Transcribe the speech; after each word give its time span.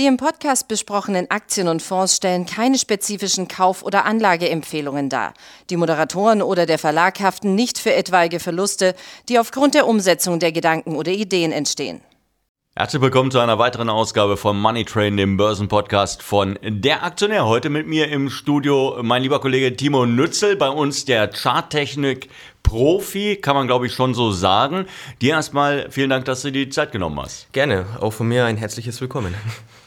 Die 0.00 0.06
im 0.06 0.16
Podcast 0.16 0.66
besprochenen 0.66 1.30
Aktien 1.30 1.68
und 1.68 1.82
Fonds 1.82 2.16
stellen 2.16 2.46
keine 2.46 2.78
spezifischen 2.78 3.48
Kauf- 3.48 3.82
oder 3.82 4.06
Anlageempfehlungen 4.06 5.10
dar. 5.10 5.34
Die 5.68 5.76
Moderatoren 5.76 6.40
oder 6.40 6.64
der 6.64 6.78
Verlag 6.78 7.20
haften 7.20 7.54
nicht 7.54 7.78
für 7.78 7.92
etwaige 7.92 8.40
Verluste, 8.40 8.94
die 9.28 9.38
aufgrund 9.38 9.74
der 9.74 9.86
Umsetzung 9.86 10.38
der 10.38 10.52
Gedanken 10.52 10.96
oder 10.96 11.12
Ideen 11.12 11.52
entstehen. 11.52 12.00
Herzlich 12.74 13.02
willkommen 13.02 13.30
zu 13.30 13.40
einer 13.40 13.58
weiteren 13.58 13.90
Ausgabe 13.90 14.38
von 14.38 14.58
Money 14.58 14.86
Train, 14.86 15.18
dem 15.18 15.36
Börsenpodcast 15.36 16.22
von 16.22 16.58
Der 16.62 17.04
Aktionär. 17.04 17.44
Heute 17.44 17.68
mit 17.68 17.86
mir 17.86 18.08
im 18.08 18.30
Studio 18.30 19.00
mein 19.02 19.20
lieber 19.20 19.38
Kollege 19.38 19.76
Timo 19.76 20.06
Nützel, 20.06 20.56
bei 20.56 20.70
uns 20.70 21.04
der 21.04 21.28
Charttechnik 21.28 22.30
Profi, 22.62 23.36
kann 23.36 23.54
man 23.54 23.66
glaube 23.66 23.84
ich 23.84 23.92
schon 23.92 24.14
so 24.14 24.30
sagen. 24.32 24.86
Dir 25.20 25.34
erstmal 25.34 25.90
vielen 25.90 26.08
Dank, 26.08 26.24
dass 26.24 26.40
du 26.40 26.50
die 26.50 26.70
Zeit 26.70 26.90
genommen 26.90 27.20
hast. 27.20 27.52
Gerne, 27.52 27.84
auch 28.00 28.14
von 28.14 28.28
mir 28.28 28.46
ein 28.46 28.56
herzliches 28.56 28.98
Willkommen. 29.02 29.34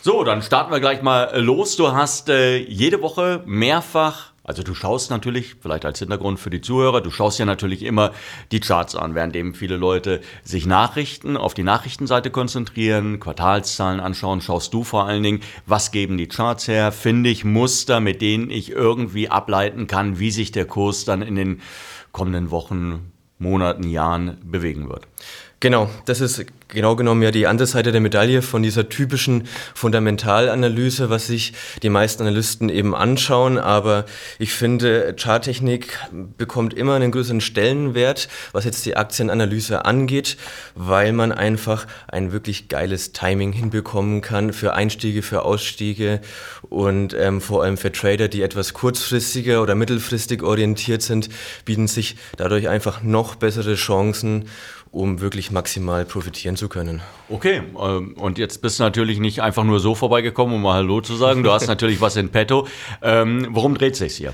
So, 0.05 0.25
dann 0.25 0.41
starten 0.41 0.69
wir 0.69 0.81
gleich 0.81 1.01
mal 1.01 1.39
los. 1.39 1.77
Du 1.77 1.93
hast 1.93 2.27
äh, 2.27 2.57
jede 2.57 3.01
Woche 3.01 3.41
mehrfach 3.45 4.33
also 4.45 4.61
du 4.61 4.73
schaust 4.73 5.09
natürlich, 5.09 5.55
vielleicht 5.61 5.85
als 5.85 5.99
Hintergrund 5.99 6.37
für 6.37 6.49
die 6.49 6.59
Zuhörer, 6.59 6.99
du 6.99 7.11
schaust 7.11 7.39
ja 7.39 7.45
natürlich 7.45 7.81
immer 7.81 8.11
die 8.51 8.59
Charts 8.59 8.93
an, 8.93 9.15
während 9.15 9.37
eben 9.37 9.53
viele 9.53 9.77
Leute 9.77 10.19
sich 10.43 10.65
Nachrichten 10.65 11.37
auf 11.37 11.53
die 11.53 11.63
Nachrichtenseite 11.63 12.29
konzentrieren, 12.29 13.21
Quartalszahlen 13.21 14.01
anschauen, 14.01 14.41
schaust 14.41 14.73
du 14.73 14.83
vor 14.83 15.05
allen 15.05 15.23
Dingen, 15.23 15.39
was 15.65 15.91
geben 15.91 16.17
die 16.17 16.27
Charts 16.27 16.67
her, 16.67 16.91
finde 16.91 17.29
ich 17.29 17.45
Muster, 17.45 18.01
mit 18.01 18.21
denen 18.21 18.49
ich 18.49 18.71
irgendwie 18.71 19.29
ableiten 19.29 19.87
kann, 19.87 20.19
wie 20.19 20.31
sich 20.31 20.51
der 20.51 20.65
Kurs 20.65 21.05
dann 21.05 21.21
in 21.21 21.37
den 21.37 21.61
kommenden 22.11 22.51
Wochen, 22.51 23.13
Monaten, 23.39 23.87
Jahren 23.87 24.39
bewegen 24.43 24.89
wird. 24.89 25.07
Genau, 25.63 25.89
das 26.03 26.19
ist 26.19 26.45
genau 26.67 26.97
genommen 26.97 27.21
ja 27.21 27.31
die 27.31 27.47
andere 27.47 27.67
Seite 27.67 27.93
der 27.93 28.01
Medaille 28.01 28.41
von 28.41 28.63
dieser 28.63 28.89
typischen 28.89 29.47
Fundamentalanalyse, 29.73 31.09
was 31.09 31.27
sich 31.27 31.53
die 31.81 31.89
meisten 31.89 32.23
Analysten 32.23 32.67
eben 32.67 32.93
anschauen. 32.93 33.57
Aber 33.57 34.03
ich 34.39 34.51
finde, 34.51 35.15
Charttechnik 35.17 35.97
bekommt 36.37 36.73
immer 36.73 36.95
einen 36.95 37.13
größeren 37.13 37.39
Stellenwert, 37.39 38.27
was 38.51 38.65
jetzt 38.65 38.85
die 38.85 38.97
Aktienanalyse 38.97 39.85
angeht, 39.85 40.35
weil 40.75 41.13
man 41.13 41.31
einfach 41.31 41.87
ein 42.09 42.33
wirklich 42.33 42.67
geiles 42.67 43.13
Timing 43.13 43.53
hinbekommen 43.53 44.19
kann 44.19 44.51
für 44.51 44.73
Einstiege, 44.73 45.21
für 45.21 45.43
Ausstiege 45.43 46.19
und 46.63 47.13
ähm, 47.17 47.39
vor 47.39 47.63
allem 47.63 47.77
für 47.77 47.93
Trader, 47.93 48.27
die 48.27 48.41
etwas 48.41 48.73
kurzfristiger 48.73 49.61
oder 49.61 49.75
mittelfristig 49.75 50.43
orientiert 50.43 51.03
sind, 51.03 51.29
bieten 51.63 51.87
sich 51.87 52.17
dadurch 52.35 52.67
einfach 52.67 53.01
noch 53.01 53.35
bessere 53.35 53.75
Chancen 53.75 54.49
um 54.93 55.21
wirklich 55.21 55.49
maximal 55.49 56.05
profitieren 56.05 56.55
zu 56.55 56.69
können. 56.69 57.01
Okay, 57.27 57.63
ähm, 57.81 58.13
und 58.13 58.37
jetzt 58.37 58.61
bist 58.61 58.79
du 58.79 58.83
natürlich 58.83 59.19
nicht 59.19 59.41
einfach 59.41 59.63
nur 59.63 59.79
so 59.79 59.95
vorbeigekommen, 59.95 60.55
um 60.55 60.61
mal 60.61 60.75
Hallo 60.75 61.01
zu 61.01 61.15
sagen. 61.15 61.41
Du 61.41 61.51
hast 61.51 61.67
natürlich 61.73 61.99
was 61.99 62.15
in 62.15 62.29
petto. 62.29 62.67
Ähm, 63.01 63.47
worum 63.49 63.75
dreht 63.75 63.95
sich 63.95 64.15
hier? 64.15 64.33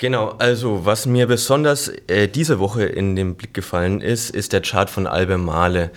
Genau, 0.00 0.28
also 0.38 0.84
was 0.86 1.06
mir 1.06 1.26
besonders 1.26 1.88
äh, 2.06 2.28
diese 2.28 2.60
Woche 2.60 2.84
in 2.84 3.16
den 3.16 3.34
Blick 3.34 3.52
gefallen 3.52 4.00
ist, 4.00 4.30
ist 4.30 4.52
der 4.52 4.62
Chart 4.62 4.88
von 4.88 5.08
Albemarle. 5.08 5.90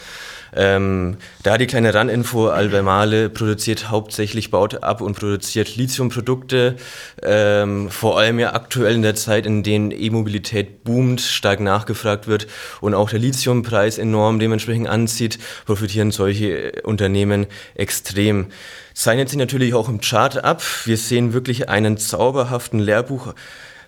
Ähm, 0.53 1.17
da 1.43 1.59
die 1.59 1.67
kleine 1.67 1.93
Randinfo, 1.93 2.49
Albemarle 2.49 3.29
produziert 3.29 3.91
hauptsächlich, 3.91 4.49
baut 4.49 4.83
ab 4.83 5.01
und 5.01 5.19
produziert 5.19 5.75
Lithiumprodukte, 5.75 6.77
ähm, 7.21 7.91
vor 7.91 8.17
allem 8.17 8.39
ja 8.39 8.53
aktuell 8.53 8.95
in 8.95 9.03
der 9.03 9.13
Zeit, 9.13 9.45
in 9.45 9.61
denen 9.61 9.91
E-Mobilität 9.91 10.83
boomt, 10.83 11.21
stark 11.21 11.59
nachgefragt 11.59 12.27
wird 12.27 12.47
und 12.81 12.95
auch 12.95 13.11
der 13.11 13.19
Lithiumpreis 13.19 13.99
enorm 13.99 14.39
dementsprechend 14.39 14.89
anzieht, 14.89 15.37
profitieren 15.67 16.09
solche 16.09 16.71
Unternehmen 16.83 17.45
extrem. 17.75 18.47
Zeichnet 18.95 19.29
sich 19.29 19.37
natürlich 19.37 19.75
auch 19.75 19.87
im 19.87 20.01
Chart 20.01 20.43
ab. 20.43 20.63
Wir 20.85 20.97
sehen 20.97 21.33
wirklich 21.33 21.69
einen 21.69 21.97
zauberhaften 21.97 22.79
Lehrbuch 22.79 23.35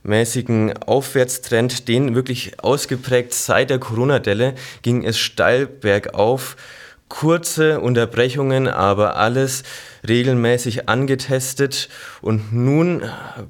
mäßigen 0.03 0.77
Aufwärtstrend, 0.83 1.87
den 1.87 2.15
wirklich 2.15 2.63
ausgeprägt 2.63 3.33
seit 3.33 3.69
der 3.69 3.79
Corona-Delle 3.79 4.55
ging 4.81 5.03
es 5.03 5.17
steil 5.17 5.65
bergauf. 5.65 6.55
Kurze 7.09 7.79
Unterbrechungen, 7.79 8.67
aber 8.67 9.17
alles 9.17 9.63
regelmäßig 10.07 10.89
angetestet. 10.89 11.89
Und 12.21 12.53
nun 12.53 13.03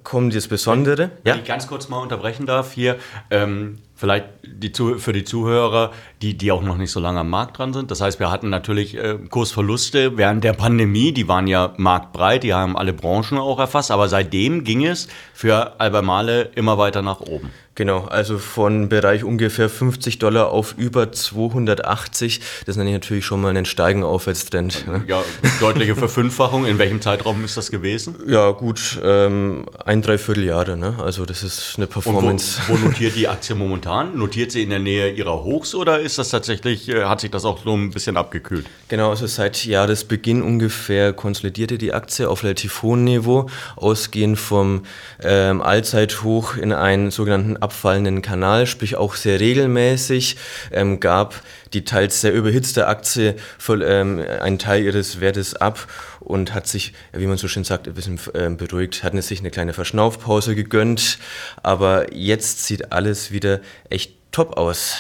kommt 0.03 0.35
das 0.35 0.47
Besondere. 0.47 1.11
Wenn 1.23 1.35
ja? 1.35 1.39
ich 1.39 1.47
ganz 1.47 1.67
kurz 1.67 1.87
mal 1.87 1.99
unterbrechen 1.99 2.45
darf 2.45 2.73
hier. 2.73 2.97
Ähm, 3.31 3.79
vielleicht 4.03 4.25
die, 4.43 4.69
für 4.97 5.13
die 5.13 5.23
Zuhörer, 5.23 5.91
die, 6.21 6.37
die 6.37 6.51
auch 6.51 6.61
noch 6.61 6.75
nicht 6.75 6.91
so 6.91 6.99
lange 6.99 7.21
am 7.21 7.29
Markt 7.29 7.57
dran 7.57 7.71
sind. 7.71 7.89
Das 7.89 8.01
heißt, 8.01 8.19
wir 8.19 8.29
hatten 8.29 8.49
natürlich 8.49 8.97
äh, 8.97 9.17
Kursverluste 9.29 10.17
während 10.17 10.43
der 10.43 10.51
Pandemie. 10.51 11.13
Die 11.13 11.29
waren 11.29 11.47
ja 11.47 11.73
marktbreit, 11.77 12.43
die 12.43 12.53
haben 12.53 12.75
alle 12.75 12.91
Branchen 12.91 13.37
auch 13.37 13.59
erfasst. 13.59 13.91
Aber 13.91 14.09
seitdem 14.09 14.65
ging 14.65 14.85
es 14.85 15.07
für 15.33 15.79
Albemarle 15.79 16.51
immer 16.55 16.77
weiter 16.77 17.01
nach 17.01 17.21
oben. 17.21 17.51
Genau, 17.75 18.05
also 18.05 18.37
von 18.37 18.87
Bereich 18.87 19.23
ungefähr 19.23 19.67
50 19.67 20.19
Dollar 20.19 20.51
auf 20.51 20.75
über 20.77 21.11
280. 21.11 22.39
Das 22.67 22.75
nenne 22.77 22.91
ich 22.91 22.93
natürlich 22.93 23.25
schon 23.25 23.41
mal 23.41 23.49
einen 23.49 23.65
steigenden 23.65 24.07
Aufwärtstrend. 24.07 24.85
Ne? 24.87 25.03
Ja, 25.07 25.23
deutliche 25.59 25.95
Verfünffachung. 25.95 26.67
In 26.67 26.77
welchem 26.77 27.01
Zeitraum 27.01 27.43
ist 27.43 27.57
das 27.57 27.71
gewesen? 27.71 28.15
Ja, 28.27 28.51
gut, 28.51 28.99
ähm, 29.03 29.65
ein, 29.85 30.03
dreiviertel 30.03 30.43
Jahre. 30.43 30.77
Ne? 30.77 30.97
Also 31.01 31.25
das 31.25 31.41
ist 31.41 31.73
eine 31.77 31.87
Performance. 31.87 32.61
Wo, 32.67 32.73
wo, 32.73 32.77
notiert 32.85 33.15
die 33.15 33.27
Aktie 33.27 33.55
momentan? 33.55 34.19
Notiert 34.19 34.51
sie 34.51 34.61
in 34.61 34.69
der 34.69 34.77
Nähe 34.77 35.11
ihrer 35.11 35.43
Hochs 35.43 35.73
oder 35.73 35.99
ist 35.99 36.19
das 36.19 36.29
tatsächlich, 36.29 36.89
äh, 36.89 37.05
hat 37.05 37.21
sich 37.21 37.31
das 37.31 37.43
auch 37.43 37.63
so 37.63 37.75
ein 37.75 37.89
bisschen 37.89 38.17
abgekühlt? 38.17 38.67
Genau, 38.87 39.09
also 39.09 39.25
seit 39.25 39.65
Jahresbeginn 39.65 40.43
ungefähr 40.43 41.11
konsolidierte 41.11 41.79
die 41.79 41.91
Aktie 41.91 42.29
auf 42.29 42.43
relativ 42.43 42.83
hohem 42.83 43.03
Niveau, 43.03 43.47
ausgehend 43.75 44.37
vom 44.37 44.83
ähm, 45.23 45.59
Allzeithoch 45.59 46.55
in 46.55 46.71
einen 46.71 47.09
sogenannten 47.09 47.62
abfallenden 47.63 48.21
Kanal, 48.21 48.67
sprich 48.67 48.95
auch 48.95 49.15
sehr 49.15 49.39
regelmäßig, 49.39 50.37
ähm, 50.71 50.99
gab 50.99 51.41
die 51.73 51.85
teils 51.85 52.21
sehr 52.21 52.33
überhitzte 52.33 52.87
Aktie 52.87 53.35
voll, 53.57 53.81
ähm, 53.81 54.23
einen 54.41 54.59
Teil 54.59 54.83
ihres 54.83 55.19
Wertes 55.19 55.55
ab 55.55 55.87
und 56.19 56.53
hat 56.53 56.67
sich, 56.67 56.93
wie 57.13 57.25
man 57.25 57.37
so 57.37 57.47
schön 57.47 57.63
sagt, 57.63 57.87
ein 57.87 57.95
bisschen 57.95 58.19
ähm, 58.35 58.57
beruhigt, 58.57 59.03
hat 59.03 59.13
sich 59.23 59.39
eine 59.39 59.49
kleine 59.49 59.73
Verschnaufpause 59.73 60.55
gegönnt, 60.55 61.17
aber 61.63 62.13
jetzt 62.13 62.65
sieht 62.65 62.91
alles 62.91 63.31
wieder 63.31 63.61
echt 63.89 64.13
top 64.31 64.57
aus. 64.57 64.97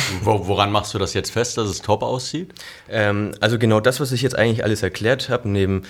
Woran 0.22 0.70
machst 0.70 0.94
du 0.94 0.98
das 0.98 1.14
jetzt 1.14 1.30
fest, 1.30 1.58
dass 1.58 1.68
es 1.68 1.82
top 1.82 2.02
aussieht? 2.02 2.52
Ähm, 2.88 3.32
also 3.40 3.58
genau 3.58 3.80
das, 3.80 4.00
was 4.00 4.12
ich 4.12 4.22
jetzt 4.22 4.36
eigentlich 4.36 4.64
alles 4.64 4.82
erklärt 4.82 5.28
habe, 5.28 5.48
neben 5.48 5.82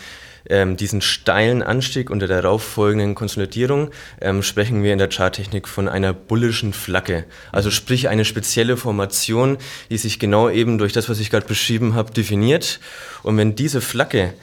ähm, 0.49 0.77
diesen 0.77 1.01
steilen 1.01 1.63
Anstieg 1.63 2.11
und 2.11 2.21
der 2.21 2.29
darauf 2.29 2.63
folgenden 2.63 3.15
Konsolidierung 3.15 3.91
ähm, 4.21 4.43
sprechen 4.43 4.83
wir 4.83 4.93
in 4.93 4.99
der 4.99 5.09
Charttechnik 5.09 5.69
von 5.69 5.89
einer 5.89 6.13
bullischen 6.13 6.73
Flagge. 6.73 7.25
Also 7.53 7.71
sprich 7.71 8.09
eine 8.09 8.25
spezielle 8.25 8.77
Formation, 8.77 9.59
die 9.91 9.99
sich 9.99 10.19
genau 10.19 10.49
eben 10.49 10.79
durch 10.79 10.93
das, 10.93 11.09
was 11.09 11.21
ich 11.21 11.31
gerade 11.31 11.47
beschrieben 11.47 11.95
habe, 11.95 12.13
definiert. 12.13 12.81
Und 13.23 13.37
wenn 13.37 13.55
diese 13.55 13.81
Flagge 13.81 14.35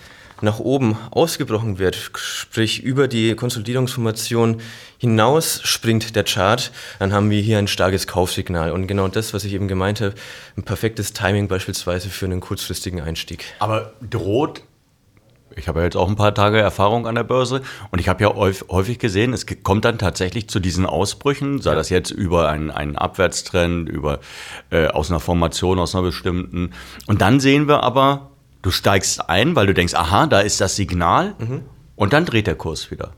nach 0.41 0.59
oben 0.59 0.97
ausgebrochen 1.11 1.79
wird, 1.79 1.95
sprich 1.95 2.83
über 2.83 3.07
die 3.07 3.35
Konsolidierungsformation 3.35 4.61
hinaus 4.97 5.61
springt 5.63 6.15
der 6.15 6.23
Chart, 6.23 6.71
dann 6.99 7.13
haben 7.13 7.29
wir 7.29 7.41
hier 7.41 7.57
ein 7.57 7.67
starkes 7.67 8.07
Kaufsignal. 8.07 8.71
Und 8.71 8.87
genau 8.87 9.07
das, 9.07 9.33
was 9.33 9.43
ich 9.43 9.53
eben 9.53 9.67
gemeint 9.67 10.01
habe, 10.01 10.15
ein 10.57 10.63
perfektes 10.63 11.13
Timing 11.13 11.47
beispielsweise 11.47 12.09
für 12.09 12.25
einen 12.25 12.39
kurzfristigen 12.39 13.01
Einstieg. 13.01 13.45
Aber 13.59 13.93
droht 14.01 14.63
ich 15.55 15.67
habe 15.67 15.79
ja 15.79 15.85
jetzt 15.85 15.97
auch 15.97 16.07
ein 16.07 16.15
paar 16.15 16.33
Tage 16.33 16.59
Erfahrung 16.59 17.07
an 17.07 17.15
der 17.15 17.23
Börse 17.23 17.61
und 17.91 17.99
ich 17.99 18.07
habe 18.07 18.23
ja 18.23 18.33
häufig 18.33 18.99
gesehen, 18.99 19.33
es 19.33 19.45
kommt 19.63 19.85
dann 19.85 19.97
tatsächlich 19.97 20.47
zu 20.49 20.59
diesen 20.59 20.85
Ausbrüchen, 20.85 21.61
sei 21.61 21.75
das 21.75 21.89
jetzt 21.89 22.11
über 22.11 22.49
einen, 22.49 22.71
einen 22.71 22.95
Abwärtstrend, 22.95 23.89
über 23.89 24.19
äh, 24.71 24.87
aus 24.87 25.09
einer 25.09 25.19
Formation, 25.19 25.79
aus 25.79 25.95
einer 25.95 26.03
bestimmten. 26.03 26.71
Und 27.07 27.21
dann 27.21 27.39
sehen 27.39 27.67
wir 27.67 27.83
aber, 27.83 28.31
du 28.61 28.71
steigst 28.71 29.29
ein, 29.29 29.55
weil 29.55 29.67
du 29.67 29.73
denkst, 29.73 29.93
aha, 29.93 30.27
da 30.27 30.41
ist 30.41 30.61
das 30.61 30.75
Signal 30.75 31.35
mhm. 31.39 31.61
und 31.95 32.13
dann 32.13 32.25
dreht 32.25 32.47
der 32.47 32.55
Kurs 32.55 32.91
wieder. 32.91 33.13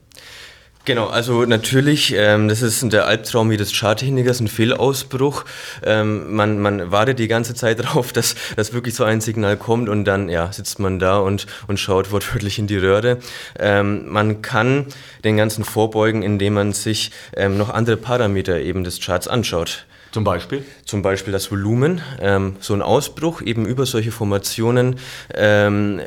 Genau, 0.84 1.06
also 1.08 1.46
natürlich, 1.46 2.16
ähm, 2.18 2.48
das 2.48 2.64
ist 2.64 2.82
der 2.92 3.06
Albtraum 3.06 3.52
wie 3.52 3.58
des 3.58 3.72
Charttechnikers, 3.72 4.40
ein 4.40 4.48
Fehlausbruch. 4.48 5.46
Ähm, 5.84 6.34
man, 6.36 6.60
man 6.60 6.92
wartet 6.92 7.20
die 7.20 7.28
ganze 7.28 7.54
Zeit 7.54 7.80
darauf, 7.84 8.12
dass, 8.12 8.34
dass 8.56 8.74
wirklich 8.74 8.96
so 8.96 9.04
ein 9.04 9.22
Signal 9.22 9.58
kommt 9.58 9.90
und 9.90 10.06
dann 10.06 10.28
ja, 10.28 10.52
sitzt 10.52 10.80
man 10.80 10.98
da 10.98 11.20
und, 11.20 11.46
und 11.68 11.80
schaut 11.80 12.12
wortwörtlich 12.12 12.58
in 12.58 12.66
die 12.66 12.78
Röhre. 12.78 13.20
Ähm, 13.60 14.10
man 14.10 14.42
kann 14.42 14.88
den 15.24 15.38
ganzen 15.38 15.64
vorbeugen, 15.64 16.24
indem 16.24 16.56
man 16.56 16.74
sich 16.74 17.12
ähm, 17.38 17.60
noch 17.60 17.70
andere 17.70 17.98
Parameter 17.98 18.60
eben 18.60 18.84
des 18.84 19.00
Charts 19.00 19.28
anschaut. 19.28 19.86
Zum 20.12 20.26
Beispiel? 20.26 20.66
Zum 20.86 21.02
Beispiel 21.02 21.32
das 21.32 21.50
Volumen. 21.52 22.02
Ähm, 22.20 22.58
so 22.60 22.74
ein 22.74 22.82
Ausbruch 22.82 23.42
eben 23.42 23.66
über 23.66 23.86
solche 23.86 24.12
Formationen 24.12 24.98
ähm, 25.34 26.02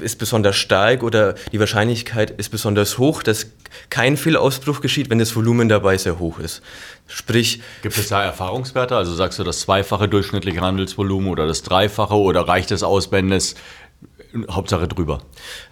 ist 0.00 0.18
besonders 0.18 0.56
stark 0.56 1.02
oder 1.02 1.34
die 1.52 1.60
Wahrscheinlichkeit 1.60 2.30
ist 2.30 2.48
besonders 2.48 2.96
hoch, 2.96 3.22
dass 3.22 3.48
kein 3.90 4.16
Fehlausbruch 4.16 4.80
geschieht, 4.80 5.10
wenn 5.10 5.18
das 5.18 5.36
Volumen 5.36 5.68
dabei 5.68 5.98
sehr 5.98 6.18
hoch 6.18 6.38
ist. 6.38 6.62
Sprich. 7.08 7.60
Gibt 7.82 7.98
es 7.98 8.08
da 8.08 8.22
Erfahrungswerte? 8.22 8.96
Also 8.96 9.14
sagst 9.14 9.38
du 9.38 9.44
das 9.44 9.60
zweifache 9.60 10.08
durchschnittliche 10.08 10.60
Handelsvolumen 10.60 11.28
oder 11.28 11.46
das 11.46 11.62
dreifache 11.62 12.14
oder 12.14 12.48
reicht 12.48 12.70
es 12.70 12.82
aus, 12.82 13.12
wenn 13.12 13.32
es 13.32 13.54
Hauptsache 14.50 14.88
drüber? 14.88 15.22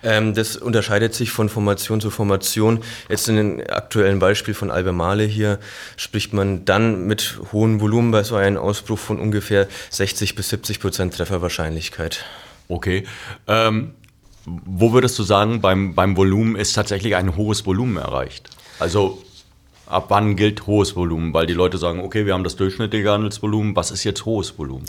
Ähm, 0.03 0.35
das 0.35 0.57
unterscheidet 0.57 1.15
sich 1.15 1.31
von 1.31 1.49
Formation 1.49 2.01
zu 2.01 2.11
Formation. 2.11 2.81
Jetzt 3.09 3.29
in 3.29 3.37
dem 3.37 3.61
aktuellen 3.69 4.19
Beispiel 4.19 4.55
von 4.55 4.71
Albemarle 4.71 5.25
hier 5.25 5.59
spricht 5.97 6.33
man 6.33 6.65
dann 6.65 7.07
mit 7.07 7.39
hohem 7.53 7.81
Volumen 7.81 8.11
bei 8.11 8.23
so 8.23 8.37
einem 8.37 8.57
Ausbruch 8.59 8.99
von 8.99 9.19
ungefähr 9.19 9.69
60 9.91 10.35
bis 10.35 10.49
70 10.51 10.81
Prozent 10.81 11.15
Trefferwahrscheinlichkeit. 11.15 12.25
Okay. 12.69 13.05
Ähm, 13.47 13.95
wo 14.45 14.93
würdest 14.93 15.19
du 15.19 15.23
sagen, 15.23 15.61
beim, 15.61 15.95
beim 15.95 16.17
Volumen 16.17 16.57
ist 16.57 16.73
tatsächlich 16.73 17.17
ein 17.17 17.37
hohes 17.37 17.67
Volumen 17.67 17.97
erreicht? 17.97 18.51
Also 18.79 19.23
ab 19.89 20.07
wann 20.09 20.37
gilt 20.37 20.67
hohes 20.67 20.97
Volumen? 20.97 21.35
Weil 21.35 21.47
die 21.47 21.55
Leute 21.55 21.79
sagen, 21.79 22.01
okay, 22.01 22.27
wir 22.27 22.35
haben 22.35 22.45
das 22.45 22.57
durchschnittliche 22.57 23.11
Handelsvolumen, 23.11 23.75
was 23.75 23.91
ist 23.91 24.05
jetzt 24.05 24.25
hohes 24.25 24.59
Volumen? 24.59 24.85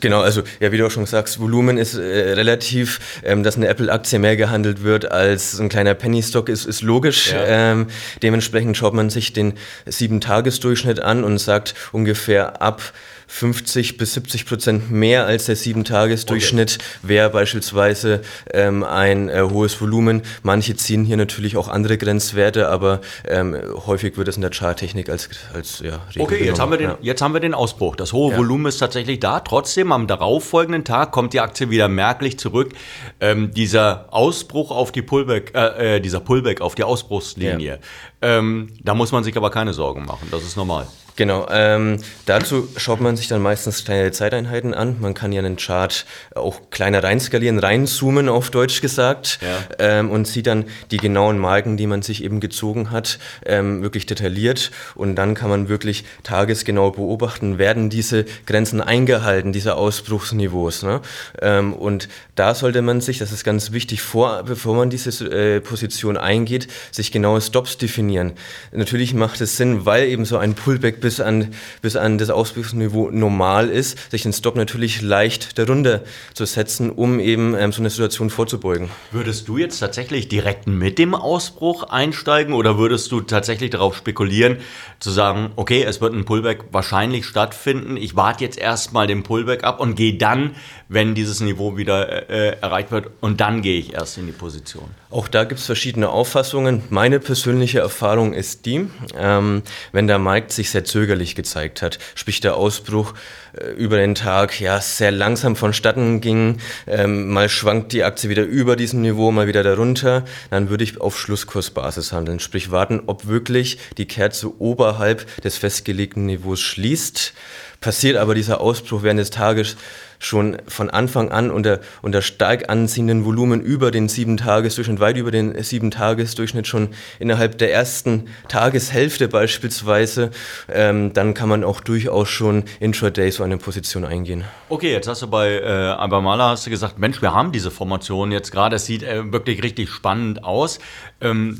Genau, 0.00 0.20
also 0.20 0.42
ja, 0.60 0.72
wie 0.72 0.78
du 0.78 0.86
auch 0.86 0.90
schon 0.90 1.06
sagst, 1.06 1.40
Volumen 1.40 1.78
ist 1.78 1.94
äh, 1.94 2.32
relativ, 2.32 3.20
ähm, 3.24 3.42
dass 3.42 3.56
eine 3.56 3.68
Apple-Aktie 3.68 4.18
mehr 4.18 4.36
gehandelt 4.36 4.82
wird 4.82 5.10
als 5.10 5.58
ein 5.58 5.68
kleiner 5.68 5.94
Penny-Stock, 5.94 6.48
ist, 6.48 6.66
ist 6.66 6.82
logisch. 6.82 7.32
Ja. 7.32 7.44
Ähm, 7.72 7.86
dementsprechend 8.22 8.76
schaut 8.76 8.94
man 8.94 9.10
sich 9.10 9.32
den 9.32 9.54
Sieben-Tages-Durchschnitt 9.86 11.00
an 11.00 11.24
und 11.24 11.38
sagt 11.38 11.74
ungefähr 11.92 12.60
ab 12.62 12.92
50 13.32 13.96
bis 13.96 14.14
70 14.14 14.44
Prozent 14.44 14.90
mehr 14.90 15.24
als 15.24 15.46
der 15.46 15.56
7-Tages-Durchschnitt 15.56 16.78
okay. 16.80 17.08
wäre 17.08 17.30
beispielsweise 17.30 18.22
ähm, 18.52 18.82
ein 18.82 19.28
äh, 19.28 19.42
hohes 19.48 19.80
Volumen. 19.80 20.22
Manche 20.42 20.74
ziehen 20.74 21.04
hier 21.04 21.16
natürlich 21.16 21.56
auch 21.56 21.68
andere 21.68 21.96
Grenzwerte, 21.96 22.68
aber 22.68 23.00
ähm, 23.28 23.56
häufig 23.86 24.16
wird 24.16 24.26
es 24.26 24.34
in 24.34 24.42
der 24.42 24.50
Charttechnik 24.50 25.08
als, 25.08 25.28
als 25.54 25.78
ja, 25.78 26.00
Regel 26.08 26.22
Okay, 26.22 26.44
jetzt 26.44 26.58
haben, 26.58 26.72
wir 26.72 26.78
den, 26.78 26.90
ja. 26.90 26.98
jetzt 27.02 27.22
haben 27.22 27.32
wir 27.32 27.40
den 27.40 27.54
Ausbruch. 27.54 27.94
Das 27.94 28.12
hohe 28.12 28.32
ja. 28.32 28.38
Volumen 28.38 28.66
ist 28.66 28.78
tatsächlich 28.78 29.20
da. 29.20 29.38
Trotzdem, 29.38 29.92
am 29.92 30.08
darauffolgenden 30.08 30.84
Tag 30.84 31.12
kommt 31.12 31.32
die 31.32 31.40
Aktie 31.40 31.70
wieder 31.70 31.86
merklich 31.86 32.36
zurück. 32.36 32.72
Ähm, 33.20 33.52
dieser 33.52 34.06
Ausbruch 34.10 34.72
auf 34.72 34.90
die 34.90 35.02
Pullback, 35.02 35.52
äh, 35.54 35.96
äh, 35.96 36.00
dieser 36.00 36.18
Pullback 36.18 36.60
auf 36.60 36.74
die 36.74 36.82
Ausbruchslinie, 36.82 37.78
ähm, 38.22 38.72
da 38.82 38.94
muss 38.94 39.12
man 39.12 39.22
sich 39.22 39.36
aber 39.36 39.50
keine 39.50 39.72
Sorgen 39.72 40.04
machen. 40.04 40.26
Das 40.32 40.42
ist 40.42 40.56
normal. 40.56 40.88
Genau, 41.16 41.46
ähm, 41.50 41.98
dazu 42.26 42.68
schaut 42.76 43.00
man 43.00 43.16
sich 43.16 43.28
dann 43.28 43.42
meistens 43.42 43.84
kleine 43.84 44.10
Zeiteinheiten 44.12 44.74
an. 44.74 44.96
Man 45.00 45.14
kann 45.14 45.32
ja 45.32 45.40
einen 45.40 45.56
Chart 45.56 46.06
auch 46.34 46.70
kleiner 46.70 47.02
reinskalieren, 47.02 47.58
reinzoomen 47.58 48.28
auf 48.28 48.50
Deutsch 48.50 48.80
gesagt 48.80 49.38
ja. 49.42 49.58
ähm, 49.78 50.10
und 50.10 50.26
sieht 50.26 50.46
dann 50.46 50.64
die 50.90 50.96
genauen 50.96 51.38
Marken, 51.38 51.76
die 51.76 51.86
man 51.86 52.02
sich 52.02 52.24
eben 52.24 52.40
gezogen 52.40 52.90
hat, 52.90 53.18
ähm, 53.44 53.82
wirklich 53.82 54.06
detailliert 54.06 54.70
und 54.94 55.16
dann 55.16 55.34
kann 55.34 55.50
man 55.50 55.68
wirklich 55.68 56.04
tagesgenau 56.22 56.90
beobachten, 56.90 57.58
werden 57.58 57.90
diese 57.90 58.24
Grenzen 58.46 58.80
eingehalten, 58.80 59.52
diese 59.52 59.74
Ausbruchsniveaus. 59.74 60.82
Ne? 60.82 61.00
Ähm, 61.42 61.72
und 61.74 62.08
da 62.34 62.54
sollte 62.54 62.82
man 62.82 63.00
sich, 63.00 63.18
das 63.18 63.32
ist 63.32 63.44
ganz 63.44 63.72
wichtig, 63.72 64.02
vor, 64.02 64.42
bevor 64.44 64.74
man 64.74 64.90
diese 64.90 65.10
äh, 65.30 65.60
Position 65.60 66.16
eingeht, 66.16 66.68
sich 66.90 67.12
genaue 67.12 67.40
Stops 67.40 67.78
definieren. 67.78 68.32
Natürlich 68.72 69.14
macht 69.14 69.40
es 69.40 69.56
Sinn, 69.56 69.84
weil 69.86 70.08
eben 70.08 70.24
so 70.24 70.38
ein 70.38 70.54
Pullback 70.54 70.99
bis 71.00 71.20
an, 71.20 71.54
bis 71.82 71.96
an 71.96 72.18
das 72.18 72.30
Ausbildungsniveau 72.30 73.10
normal 73.10 73.68
ist, 73.68 74.10
sich 74.10 74.22
den 74.22 74.32
Stop 74.32 74.56
natürlich 74.56 75.02
leicht 75.02 75.58
darunter 75.58 76.02
zu 76.34 76.44
setzen, 76.44 76.90
um 76.90 77.20
eben 77.20 77.54
ähm, 77.54 77.72
so 77.72 77.80
eine 77.80 77.90
Situation 77.90 78.30
vorzubeugen. 78.30 78.90
Würdest 79.10 79.48
du 79.48 79.58
jetzt 79.58 79.78
tatsächlich 79.78 80.28
direkt 80.28 80.66
mit 80.66 80.98
dem 80.98 81.14
Ausbruch 81.14 81.84
einsteigen 81.84 82.54
oder 82.54 82.78
würdest 82.78 83.10
du 83.12 83.20
tatsächlich 83.20 83.70
darauf 83.70 83.96
spekulieren, 83.96 84.58
zu 84.98 85.10
sagen, 85.10 85.50
okay, 85.56 85.82
es 85.82 86.00
wird 86.00 86.14
ein 86.14 86.24
Pullback 86.24 86.64
wahrscheinlich 86.72 87.26
stattfinden, 87.26 87.96
ich 87.96 88.16
warte 88.16 88.44
jetzt 88.44 88.58
erstmal 88.58 89.06
den 89.06 89.22
Pullback 89.22 89.64
ab 89.64 89.80
und 89.80 89.94
gehe 89.94 90.14
dann, 90.14 90.54
wenn 90.88 91.14
dieses 91.14 91.40
Niveau 91.40 91.76
wieder 91.76 92.28
äh, 92.28 92.56
erreicht 92.60 92.90
wird, 92.90 93.10
und 93.20 93.40
dann 93.40 93.62
gehe 93.62 93.78
ich 93.78 93.94
erst 93.94 94.18
in 94.18 94.26
die 94.26 94.32
Position? 94.32 94.90
Auch 95.10 95.28
da 95.28 95.44
gibt 95.44 95.60
es 95.60 95.66
verschiedene 95.66 96.08
Auffassungen. 96.08 96.82
Meine 96.90 97.20
persönliche 97.20 97.80
Erfahrung 97.80 98.32
ist 98.32 98.66
die, 98.66 98.86
ähm, 99.16 99.62
wenn 99.92 100.06
der 100.06 100.18
Markt 100.18 100.52
sich 100.52 100.70
sehr 100.70 100.84
zögerlich 100.90 101.34
gezeigt 101.34 101.82
hat, 101.82 101.98
sprich 102.14 102.40
der 102.40 102.56
Ausbruch 102.56 103.14
äh, 103.52 103.70
über 103.70 103.96
den 103.96 104.14
Tag 104.14 104.60
ja 104.60 104.80
sehr 104.80 105.10
langsam 105.10 105.56
vonstatten 105.56 106.20
ging, 106.20 106.58
ähm, 106.86 107.28
mal 107.28 107.48
schwankt 107.48 107.92
die 107.92 108.04
Aktie 108.04 108.28
wieder 108.28 108.42
über 108.42 108.76
diesem 108.76 109.00
Niveau, 109.02 109.30
mal 109.30 109.46
wieder 109.46 109.62
darunter, 109.62 110.24
dann 110.50 110.68
würde 110.68 110.84
ich 110.84 111.00
auf 111.00 111.18
Schlusskursbasis 111.18 112.12
handeln, 112.12 112.40
sprich 112.40 112.70
warten, 112.70 113.02
ob 113.06 113.26
wirklich 113.26 113.78
die 113.96 114.06
Kerze 114.06 114.60
oberhalb 114.60 115.26
des 115.42 115.56
festgelegten 115.56 116.26
Niveaus 116.26 116.60
schließt. 116.60 117.32
Passiert 117.80 118.16
aber 118.18 118.34
dieser 118.34 118.60
Ausbruch 118.60 119.02
während 119.02 119.20
des 119.20 119.30
Tages 119.30 119.76
schon 120.20 120.58
von 120.68 120.90
Anfang 120.90 121.30
an 121.30 121.50
unter, 121.50 121.80
unter 122.02 122.22
stark 122.22 122.68
anziehenden 122.68 123.24
Volumen 123.24 123.60
über 123.60 123.90
den 123.90 124.08
sieben 124.08 124.36
Tagesdurchschnitt, 124.36 125.00
weit 125.00 125.16
über 125.16 125.30
den 125.30 125.60
sieben 125.64 125.90
Tagesdurchschnitt 125.90 126.66
schon 126.66 126.90
innerhalb 127.18 127.58
der 127.58 127.72
ersten 127.72 128.28
Tageshälfte 128.48 129.28
beispielsweise, 129.28 130.30
ähm, 130.68 131.12
dann 131.14 131.34
kann 131.34 131.48
man 131.48 131.64
auch 131.64 131.80
durchaus 131.80 132.28
schon 132.28 132.64
intraday 132.78 133.30
so 133.30 133.42
eine 133.42 133.56
Position 133.56 134.04
eingehen. 134.04 134.44
Okay, 134.68 134.92
jetzt 134.92 135.08
hast 135.08 135.22
du 135.22 135.26
bei 135.26 135.54
äh, 135.54 135.64
Albemarle 135.64 136.44
hast 136.44 136.66
du 136.66 136.70
gesagt, 136.70 136.98
Mensch, 136.98 137.22
wir 137.22 137.34
haben 137.34 137.50
diese 137.50 137.70
Formation 137.70 138.30
jetzt 138.30 138.52
gerade, 138.52 138.76
es 138.76 138.84
sieht 138.84 139.02
äh, 139.02 139.32
wirklich 139.32 139.62
richtig 139.62 139.88
spannend 139.88 140.44
aus. 140.44 140.78
Ähm, 141.22 141.58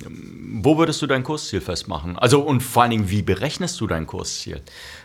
wo 0.63 0.77
würdest 0.77 1.01
du 1.01 1.07
dein 1.07 1.23
Kursziel 1.23 1.63
festmachen? 1.63 2.19
Also 2.19 2.41
und 2.41 2.61
vor 2.61 2.83
allen 2.83 2.91
Dingen, 2.91 3.11
wie 3.11 3.23
berechnest 3.23 3.81
du 3.81 3.87
dein 3.87 4.07
Kursziel? 4.07 4.61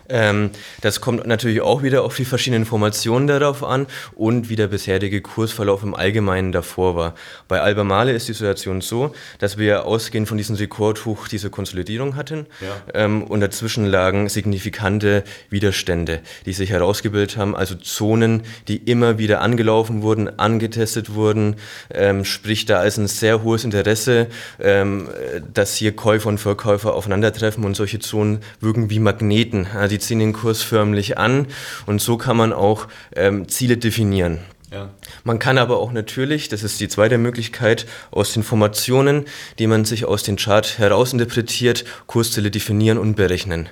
Ähm, 0.10 0.52
das 0.81 1.02
kommt 1.02 1.25
natürlich 1.25 1.62
auch 1.62 1.84
wieder 1.84 2.04
auf 2.04 2.16
die 2.16 2.25
verschiedenen 2.25 2.63
Informationen 2.63 3.28
darauf 3.28 3.63
an 3.63 3.88
und 4.13 4.50
wie 4.50 4.56
der 4.56 4.68
bisherige 4.68 5.22
Kursverlauf 5.22 5.84
im 5.84 5.96
Allgemeinen 5.96 6.52
davor 6.52 6.96
war. 6.96 7.16
Bei 7.48 7.62
Albemarle 7.62 8.12
ist 8.13 8.28
die 8.28 8.34
Situation 8.34 8.81
so, 8.81 9.13
dass 9.40 9.57
wir 9.57 9.86
ausgehend 9.86 10.28
von 10.28 10.38
diesem 10.38 10.56
Rekordhoch 10.56 11.28
diese 11.28 11.50
Konsolidierung 11.50 12.16
hatten 12.16 12.46
ja. 12.62 12.68
ähm, 12.94 13.24
und 13.24 13.40
dazwischen 13.42 13.86
lagen 13.86 14.30
signifikante 14.30 15.24
Widerstände, 15.50 16.22
die 16.46 16.54
sich 16.54 16.69
herausgebildet 16.69 17.38
haben, 17.38 17.56
also 17.56 17.75
Zonen, 17.75 18.44
die 18.68 18.78
immer 18.78 19.18
wieder 19.18 19.42
angelaufen 19.42 20.01
wurden, 20.01 20.40
angetestet 20.40 21.13
wurden, 21.13 21.56
ähm, 21.94 22.25
sprich 22.25 22.66
da 22.66 22.84
ist 22.84 22.98
ein 22.98 23.08
sehr 23.08 23.44
hohes 23.44 23.63
Interesse, 23.63 24.28
ähm, 24.60 25.10
dass 25.54 25.75
hier 25.75 25.96
Käufer 25.96 26.30
und 26.30 26.40
Verkäufer 26.40 26.94
aufeinandertreffen 26.94 27.63
und 27.63 27.75
solche 27.75 28.00
Zonen 28.00 28.39
wirken 28.60 28.89
wie 28.89 29.00
Magneten. 29.00 29.68
Also 29.74 29.95
die 29.96 30.00
ziehen 30.00 30.20
den 30.20 30.34
Kurs 30.34 30.62
förmlich 30.62 31.18
an 31.18 31.48
und 31.86 32.02
so 32.02 32.18
kann 32.18 32.36
man 32.36 32.52
auch 32.52 32.88
ähm, 33.16 33.48
Ziele 33.48 33.78
definieren. 33.78 34.40
Ja. 34.72 34.90
Man 35.24 35.40
kann 35.40 35.58
aber 35.58 35.78
auch 35.78 35.94
natürlich, 35.94 36.50
das 36.50 36.64
ist 36.64 36.82
die 36.82 36.90
zweite 36.90 37.18
Möglichkeit, 37.18 37.86
aus 38.12 38.34
den 38.34 38.44
Formationen, 38.44 39.24
die 39.58 39.68
man 39.68 39.86
sich 39.86 40.04
aus 40.04 40.24
dem 40.24 40.36
Chart 40.36 40.78
herausinterpretiert, 40.78 41.86
Kursziele 42.08 42.52
definieren 42.52 42.98
und 42.98 43.16
berechnen. 43.16 43.70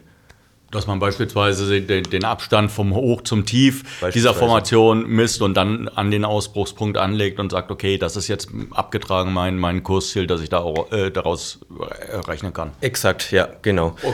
Dass 0.72 0.88
man 0.88 1.00
beispielsweise 1.00 1.82
den, 1.82 2.24
Abstand 2.24 2.72
vom 2.72 2.96
Hoch 2.96 3.22
zum 3.22 3.46
Tief 3.46 3.84
dieser 4.14 4.34
Formation 4.34 5.08
misst 5.08 5.42
und 5.42 5.56
dann 5.56 5.88
an 5.90 6.10
den 6.10 6.26
Ausbruchspunkt 6.26 6.98
anlegt 6.98 7.40
und 7.40 7.52
sagt, 7.52 7.70
okay, 7.70 7.98
das 7.98 8.16
ist 8.16 8.28
jetzt 8.28 8.50
abgetragen 8.72 9.34
mein, 9.34 9.58
mein 9.60 9.84
Kursziel, 9.84 10.26
das 10.26 10.42
ich 10.42 10.50
da, 10.50 10.66
äh, 10.90 11.12
daraus 11.12 11.60
rechnen 12.28 12.54
kann. 12.54 12.72
Exakt, 12.82 13.32
ja, 13.32 13.50
genau. 13.62 13.96
Oh. 14.04 14.14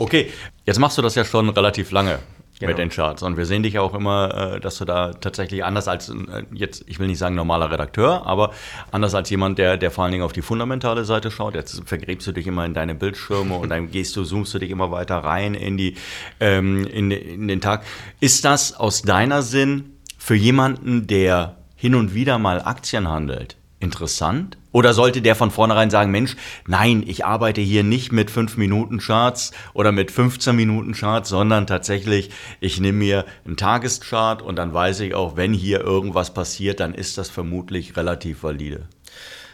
Okay, 0.00 0.32
jetzt 0.64 0.78
machst 0.78 0.96
du 0.96 1.02
das 1.02 1.14
ja 1.14 1.24
schon 1.24 1.50
relativ 1.50 1.90
lange. 1.90 2.18
Genau. 2.58 2.72
mit 2.72 2.78
den 2.78 2.90
Charts. 2.90 3.22
Und 3.22 3.38
wir 3.38 3.46
sehen 3.46 3.62
dich 3.62 3.78
auch 3.78 3.94
immer, 3.94 4.56
äh, 4.56 4.60
dass 4.60 4.76
du 4.76 4.84
da 4.84 5.14
tatsächlich 5.14 5.64
anders 5.64 5.88
als 5.88 6.10
äh, 6.10 6.44
jetzt, 6.52 6.84
ich 6.86 6.98
will 6.98 7.06
nicht 7.06 7.16
sagen 7.16 7.34
normaler 7.34 7.70
Redakteur, 7.70 8.26
aber 8.26 8.50
anders 8.92 9.14
als 9.14 9.30
jemand, 9.30 9.58
der, 9.58 9.78
der 9.78 9.90
vor 9.90 10.04
allen 10.04 10.12
Dingen 10.12 10.24
auf 10.24 10.34
die 10.34 10.42
fundamentale 10.42 11.06
Seite 11.06 11.30
schaut. 11.30 11.54
Jetzt 11.54 11.80
vergräbst 11.86 12.26
du 12.26 12.32
dich 12.32 12.46
immer 12.46 12.66
in 12.66 12.74
deine 12.74 12.94
Bildschirme 12.94 13.54
und 13.54 13.70
dann 13.70 13.90
gehst 13.90 14.14
du, 14.14 14.24
zoomst 14.24 14.52
du 14.52 14.58
dich 14.58 14.68
immer 14.68 14.90
weiter 14.90 15.16
rein 15.16 15.54
in 15.54 15.78
die, 15.78 15.96
ähm, 16.38 16.86
in, 16.86 17.10
in 17.10 17.48
den 17.48 17.62
Tag. 17.62 17.82
Ist 18.20 18.44
das 18.44 18.74
aus 18.74 19.00
deiner 19.00 19.40
Sinn 19.40 19.96
für 20.18 20.34
jemanden, 20.34 21.06
der 21.06 21.56
hin 21.76 21.94
und 21.94 22.12
wieder 22.12 22.38
mal 22.38 22.60
Aktien 22.60 23.08
handelt, 23.08 23.56
interessant? 23.80 24.58
Oder 24.72 24.92
sollte 24.92 25.22
der 25.22 25.34
von 25.34 25.50
vornherein 25.50 25.90
sagen, 25.90 26.12
Mensch, 26.12 26.36
nein, 26.66 27.02
ich 27.04 27.24
arbeite 27.24 27.60
hier 27.60 27.82
nicht 27.82 28.12
mit 28.12 28.30
5-Minuten-Charts 28.30 29.50
oder 29.72 29.90
mit 29.90 30.12
15-Minuten-Charts, 30.12 31.28
sondern 31.28 31.66
tatsächlich, 31.66 32.30
ich 32.60 32.78
nehme 32.78 32.98
mir 32.98 33.24
einen 33.44 33.56
Tageschart 33.56 34.42
und 34.42 34.56
dann 34.56 34.72
weiß 34.72 35.00
ich 35.00 35.14
auch, 35.14 35.36
wenn 35.36 35.52
hier 35.52 35.80
irgendwas 35.80 36.32
passiert, 36.32 36.78
dann 36.78 36.94
ist 36.94 37.18
das 37.18 37.30
vermutlich 37.30 37.96
relativ 37.96 38.44
valide. 38.44 38.86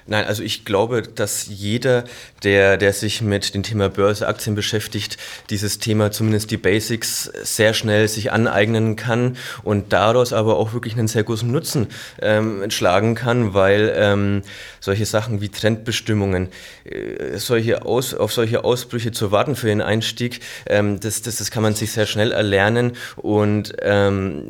Nein, 0.09 0.25
also 0.25 0.45
ich 0.45 0.65
glaube, 0.65 1.03
dass 1.03 1.47
jeder, 1.49 2.05
der, 2.45 2.77
der 2.77 2.93
sich 2.93 3.23
mit 3.23 3.55
dem 3.55 3.65
Thema 3.65 3.89
Börse, 3.89 4.29
Aktien 4.29 4.55
beschäftigt, 4.55 5.17
dieses 5.51 5.81
Thema 5.81 6.13
zumindest 6.13 6.53
die 6.53 6.57
Basics 6.57 7.25
sehr 7.43 7.75
schnell 7.75 8.07
sich 8.07 8.31
aneignen 8.31 8.95
kann 8.95 9.37
und 9.65 9.93
daraus 9.93 10.33
aber 10.33 10.59
auch 10.59 10.73
wirklich 10.73 10.97
einen 10.97 11.09
sehr 11.09 11.25
großen 11.25 11.51
Nutzen 11.51 11.89
ähm, 12.23 12.63
entschlagen 12.63 13.17
kann, 13.17 13.53
weil 13.53 13.93
ähm, 13.97 14.43
solche 14.79 15.07
Sachen 15.07 15.41
wie 15.41 15.49
Trendbestimmungen, 15.49 16.51
äh, 16.85 17.37
solche 17.39 17.85
Aus, 17.85 18.15
auf 18.15 18.33
solche 18.33 18.63
Ausbrüche 18.63 19.11
zu 19.11 19.33
warten 19.33 19.57
für 19.57 19.67
den 19.67 19.83
Einstieg, 19.83 20.41
ähm, 20.69 21.01
das, 21.01 21.23
das, 21.23 21.37
das 21.37 21.51
kann 21.51 21.65
man 21.65 21.75
sich 21.75 21.91
sehr 21.91 22.07
schnell 22.07 22.31
erlernen 22.31 22.93
und 23.17 23.75
ähm, 23.83 24.47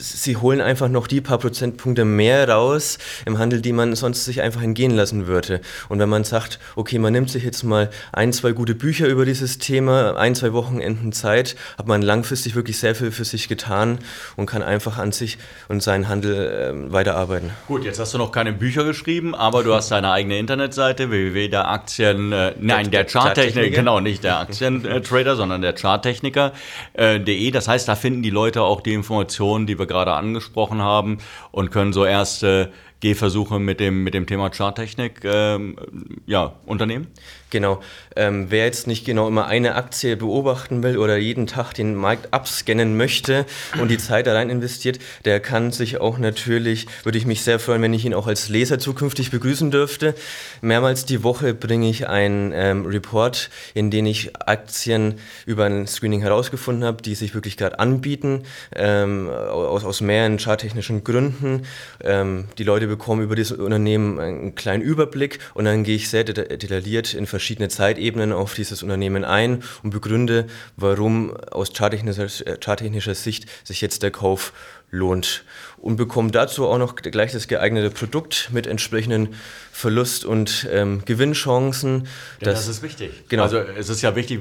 sie 0.00 0.36
holen 0.36 0.60
einfach 0.60 0.88
noch 0.88 1.06
die 1.06 1.20
paar 1.20 1.38
Prozentpunkte 1.38 2.04
mehr 2.04 2.48
raus 2.48 2.98
im 3.24 3.38
Handel, 3.38 3.60
die 3.60 3.72
man 3.72 3.94
sonst 3.94 4.24
sich 4.24 4.42
einfach 4.42 4.62
in 4.62 4.74
gehen 4.80 4.96
lassen 4.96 5.26
würde. 5.26 5.60
Und 5.90 5.98
wenn 5.98 6.08
man 6.08 6.24
sagt, 6.24 6.58
okay, 6.74 6.98
man 6.98 7.12
nimmt 7.12 7.28
sich 7.28 7.44
jetzt 7.44 7.64
mal 7.64 7.90
ein, 8.12 8.32
zwei 8.32 8.52
gute 8.52 8.74
Bücher 8.74 9.08
über 9.08 9.26
dieses 9.26 9.58
Thema, 9.58 10.16
ein, 10.16 10.34
zwei 10.34 10.54
Wochenenden 10.54 11.12
Zeit, 11.12 11.54
hat 11.76 11.86
man 11.86 12.00
langfristig 12.00 12.54
wirklich 12.54 12.78
sehr 12.78 12.94
viel 12.94 13.10
für 13.10 13.26
sich 13.26 13.46
getan 13.46 13.98
und 14.36 14.46
kann 14.46 14.62
einfach 14.62 14.96
an 14.96 15.12
sich 15.12 15.36
und 15.68 15.82
seinen 15.82 16.08
Handel 16.08 16.34
äh, 16.88 16.92
weiterarbeiten. 16.92 17.50
Gut, 17.68 17.84
jetzt 17.84 17.98
hast 18.00 18.14
du 18.14 18.18
noch 18.18 18.32
keine 18.32 18.54
Bücher 18.54 18.84
geschrieben, 18.84 19.34
aber 19.34 19.62
du 19.62 19.74
hast 19.74 19.90
deine 19.90 20.12
eigene 20.12 20.38
Internetseite 20.38 21.10
www 21.10 21.48
der 21.48 21.68
Aktien, 21.68 22.32
äh, 22.32 22.54
nein, 22.58 22.90
der, 22.90 23.04
der 23.04 23.12
Charttechniker, 23.12 23.68
genau, 23.70 24.00
nicht 24.00 24.24
der 24.24 24.38
Aktientrader, 24.38 25.36
sondern 25.36 25.60
der 25.60 25.74
Charttechniker.de. 25.74 26.52
Äh, 26.94 27.50
das 27.50 27.68
heißt, 27.68 27.86
da 27.86 27.96
finden 27.96 28.22
die 28.22 28.30
Leute 28.30 28.62
auch 28.62 28.80
die 28.80 28.94
Informationen, 28.94 29.66
die 29.66 29.78
wir 29.78 29.86
gerade 29.86 30.14
angesprochen 30.14 30.80
haben 30.80 31.18
und 31.50 31.70
können 31.70 31.92
so 31.92 32.06
erste 32.06 32.70
Gehversuche 33.00 33.58
mit 33.58 33.80
dem, 33.80 34.04
mit 34.04 34.14
dem 34.14 34.26
Thema 34.26 34.50
Charttechnik 34.50 35.22
ähm, 35.24 35.76
ja, 36.26 36.54
unternehmen? 36.66 37.08
Genau. 37.50 37.80
Ähm, 38.16 38.46
wer 38.48 38.64
jetzt 38.64 38.86
nicht 38.86 39.04
genau 39.04 39.28
immer 39.28 39.46
eine 39.46 39.74
Aktie 39.74 40.16
beobachten 40.16 40.82
will 40.82 40.98
oder 40.98 41.16
jeden 41.16 41.46
Tag 41.46 41.72
den 41.74 41.94
Markt 41.94 42.32
abscannen 42.32 42.96
möchte 42.96 43.44
und 43.80 43.90
die 43.90 43.98
Zeit 43.98 44.26
da 44.26 44.34
rein 44.34 44.50
investiert, 44.50 44.98
der 45.24 45.40
kann 45.40 45.72
sich 45.72 46.00
auch 46.00 46.18
natürlich, 46.18 46.86
würde 47.04 47.18
ich 47.18 47.26
mich 47.26 47.42
sehr 47.42 47.58
freuen, 47.58 47.82
wenn 47.82 47.94
ich 47.94 48.04
ihn 48.04 48.14
auch 48.14 48.28
als 48.28 48.48
Leser 48.48 48.78
zukünftig 48.78 49.30
begrüßen 49.30 49.70
dürfte. 49.70 50.14
Mehrmals 50.60 51.04
die 51.06 51.24
Woche 51.24 51.52
bringe 51.54 51.88
ich 51.88 52.08
einen 52.08 52.52
ähm, 52.54 52.86
Report, 52.86 53.50
in 53.74 53.90
dem 53.90 54.06
ich 54.06 54.36
Aktien 54.46 55.16
über 55.46 55.64
ein 55.66 55.86
Screening 55.86 56.20
herausgefunden 56.20 56.84
habe, 56.84 57.02
die 57.02 57.16
sich 57.16 57.34
wirklich 57.34 57.56
gerade 57.56 57.78
anbieten, 57.80 58.44
ähm, 58.76 59.28
aus, 59.28 59.84
aus 59.84 60.00
mehreren 60.00 60.38
charttechnischen 60.38 61.02
Gründen. 61.04 61.62
Ähm, 62.02 62.46
die 62.58 62.64
Leute 62.64 62.86
bekomme 62.86 63.24
über 63.24 63.34
dieses 63.34 63.58
Unternehmen 63.58 64.18
einen 64.20 64.54
kleinen 64.54 64.82
Überblick 64.82 65.40
und 65.54 65.64
dann 65.64 65.82
gehe 65.84 65.96
ich 65.96 66.08
sehr 66.08 66.24
detailliert 66.24 67.14
in 67.14 67.26
verschiedene 67.26 67.39
Zeitebenen 67.68 68.32
auf 68.32 68.54
dieses 68.54 68.82
Unternehmen 68.82 69.24
ein 69.24 69.62
und 69.82 69.90
begründe, 69.90 70.46
warum 70.76 71.36
aus 71.50 71.72
charttechnischer, 71.72 72.24
äh, 72.46 72.56
charttechnischer 72.62 73.14
Sicht 73.14 73.46
sich 73.64 73.80
jetzt 73.80 74.02
der 74.02 74.10
Kauf 74.10 74.52
lohnt 74.90 75.44
und 75.78 75.96
bekomme 75.96 76.30
dazu 76.30 76.66
auch 76.66 76.78
noch 76.78 76.96
gleich 76.96 77.32
das 77.32 77.48
geeignete 77.48 77.90
Produkt 77.90 78.50
mit 78.52 78.66
entsprechenden 78.66 79.34
Verlust- 79.72 80.24
und 80.24 80.68
ähm, 80.70 81.02
Gewinnchancen. 81.04 82.08
Ja, 82.40 82.52
das, 82.52 82.66
ist 82.66 82.82
wichtig. 82.82 83.10
Genau. 83.28 83.44
Also 83.44 83.58
es 83.58 83.88
ist 83.88 84.02
ja 84.02 84.16
wichtig, 84.16 84.40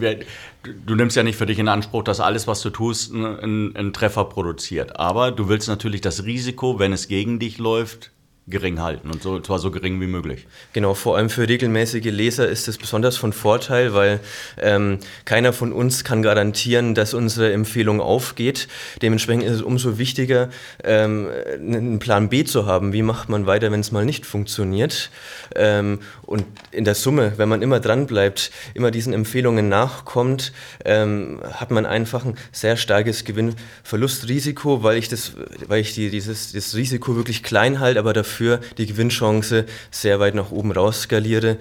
du 0.64 0.96
nimmst 0.96 1.16
ja 1.16 1.24
nicht 1.24 1.38
für 1.38 1.46
dich 1.46 1.60
in 1.60 1.68
Anspruch, 1.68 2.04
dass 2.04 2.20
alles, 2.20 2.48
was 2.48 2.62
du 2.62 2.72
tust, 2.72 3.14
einen, 3.14 3.76
einen 3.76 3.94
Treffer 3.94 4.26
produziert. 4.26 5.00
Aber 5.00 5.32
du 5.32 5.48
willst 5.50 5.68
natürlich 5.68 6.02
das 6.02 6.26
Risiko, 6.26 6.80
wenn 6.80 6.94
es 6.94 7.08
gegen 7.08 7.40
dich 7.40 7.58
läuft, 7.58 8.12
gering 8.50 8.80
halten 8.80 9.12
und 9.12 9.22
so, 9.22 9.40
zwar 9.40 9.60
so 9.60 9.72
gering 9.72 10.02
wie 10.02 10.08
möglich. 10.08 10.48
Genau, 10.74 10.94
vor 10.94 11.18
allem 11.18 11.30
für 11.30 11.48
regelmäßige 11.48 12.06
Leser 12.06 12.48
ist 12.48 12.68
es 12.68 12.78
besonders 12.78 13.18
von 13.18 13.34
Vorteil, 13.34 13.94
weil 13.94 14.20
ähm, 14.60 15.00
keiner 15.26 15.54
von 15.54 15.72
uns 15.72 16.04
kann 16.04 16.22
garantieren, 16.22 16.96
dass 16.96 17.14
unsere 17.14 17.54
Empfehlung 17.54 18.02
aufgeht. 18.02 18.68
Dementsprechend 19.02 19.44
ist 19.44 19.54
es 19.54 19.62
umso 19.62 19.98
wichtiger, 19.98 20.50
ähm, 20.84 21.30
einen 21.54 22.00
Plan 22.00 22.30
B 22.30 22.44
zu 22.44 22.66
haben. 22.66 22.94
Wie 22.94 23.02
macht 23.04 23.30
man 23.30 23.46
weiter, 23.46 23.72
wenn 23.72 23.80
es 23.82 23.92
mal 23.92 24.06
nicht 24.06 24.26
funktioniert? 24.26 25.12
Ähm, 25.56 26.00
und 26.24 26.46
in 26.72 26.86
der 26.86 26.96
Summe, 26.96 27.34
wenn 27.38 27.50
man 27.50 27.62
immer 27.62 27.80
dran 27.80 28.08
bleibt, 28.08 28.52
immer 28.74 28.92
diesen 28.92 29.14
Empfehlungen 29.14 29.70
nachkommt, 29.70 30.54
ähm, 30.86 31.40
hat 31.54 31.72
man 31.72 31.86
einfach 31.86 32.26
ein 32.26 32.36
sehr 32.52 32.78
starkes 32.78 33.24
Gewinn-Verlust-Risiko, 33.26 34.84
weil 34.84 34.98
ich 34.98 35.08
das, 35.10 35.34
weil 35.68 35.82
ich 35.82 35.94
die, 35.94 36.10
dieses 36.10 36.54
das 36.54 36.76
Risiko 36.76 37.16
wirklich 37.16 37.44
klein 37.44 37.80
halte, 37.80 38.00
aber 38.00 38.14
dafür 38.14 38.39
dafür 38.40 38.60
die 38.78 38.86
Gewinnchance 38.86 39.66
sehr 39.92 40.20
weit 40.20 40.36
nach 40.36 40.52
oben 40.52 40.72
raus 40.72 41.02
skaliere, 41.02 41.58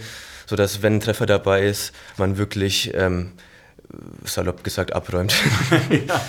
sodass, 0.46 0.82
wenn 0.82 0.94
ein 0.94 1.00
Treffer 1.00 1.26
dabei 1.26 1.66
ist, 1.66 1.92
man 2.16 2.38
wirklich, 2.38 2.92
ähm, 2.94 3.32
salopp 4.24 4.62
gesagt, 4.64 4.92
abräumt. 4.92 5.34
ja. 5.90 6.20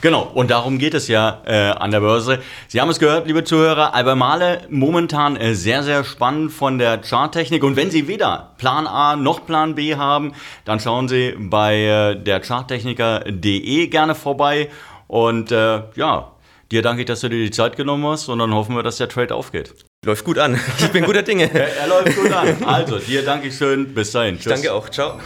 Genau, 0.00 0.22
und 0.22 0.50
darum 0.50 0.78
geht 0.78 0.94
es 0.94 1.06
ja 1.06 1.42
äh, 1.44 1.70
an 1.70 1.90
der 1.90 2.00
Börse. 2.00 2.40
Sie 2.66 2.80
haben 2.80 2.88
es 2.88 2.98
gehört, 2.98 3.26
liebe 3.26 3.44
Zuhörer, 3.44 3.92
Albemarle 3.92 4.62
momentan 4.70 5.36
äh, 5.36 5.54
sehr, 5.54 5.82
sehr 5.82 6.02
spannend 6.02 6.50
von 6.50 6.78
der 6.78 7.02
Charttechnik. 7.02 7.62
Und 7.62 7.76
wenn 7.76 7.90
Sie 7.90 8.08
weder 8.08 8.54
Plan 8.56 8.86
A 8.86 9.16
noch 9.16 9.44
Plan 9.44 9.74
B 9.74 9.94
haben, 9.94 10.32
dann 10.64 10.80
schauen 10.80 11.08
Sie 11.08 11.34
bei 11.38 11.84
äh, 11.84 12.16
der 12.16 12.40
Charttechniker.de 12.40 13.86
gerne 13.88 14.14
vorbei. 14.14 14.70
Und 15.08 15.52
äh, 15.52 15.82
ja, 15.94 16.32
Dir 16.72 16.82
danke 16.82 17.02
ich, 17.02 17.06
dass 17.06 17.20
du 17.20 17.28
dir 17.28 17.44
die 17.44 17.50
Zeit 17.50 17.76
genommen 17.76 18.04
hast 18.06 18.28
und 18.28 18.38
dann 18.38 18.52
hoffen 18.52 18.74
wir, 18.74 18.82
dass 18.82 18.96
der 18.96 19.08
Trade 19.08 19.34
aufgeht. 19.34 19.74
Läuft 20.04 20.24
gut 20.24 20.38
an. 20.38 20.58
Ich 20.78 20.90
bin 20.90 21.04
guter 21.04 21.22
Dinge. 21.22 21.50
er, 21.52 21.76
er 21.76 21.86
läuft 21.86 22.16
gut 22.16 22.32
an. 22.32 22.64
Also, 22.64 22.98
dir 22.98 23.24
danke 23.24 23.48
ich 23.48 23.56
schön. 23.56 23.94
Bis 23.94 24.12
dahin. 24.12 24.36
Tschüss. 24.36 24.52
Danke 24.52 24.72
auch. 24.72 24.88
Ciao. 24.88 25.20